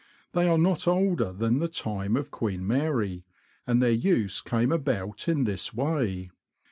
[0.31, 3.23] They are not older than the time of Queen Mary,
[3.67, 6.31] and their use came about in this way.